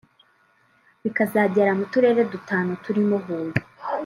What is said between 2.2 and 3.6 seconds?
dutanu turimo Huye